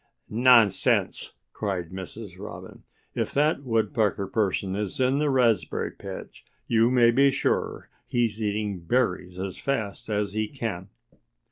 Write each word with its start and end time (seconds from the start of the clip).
"Nonsense!" 0.31 1.33
cried 1.53 1.91
Mrs. 1.91 2.39
Robin. 2.39 2.81
"If 3.13 3.35
that 3.35 3.61
Woodpecker 3.61 4.25
person 4.25 4.75
is 4.75 4.99
in 4.99 5.19
the 5.19 5.29
raspberry 5.29 5.91
patch 5.91 6.43
you 6.65 6.89
may 6.89 7.11
be 7.11 7.29
sure 7.29 7.87
he's 8.07 8.41
eating 8.41 8.79
berries 8.79 9.39
as 9.39 9.59
fast 9.59 10.09
as 10.09 10.33
he 10.33 10.47
can." 10.47 10.89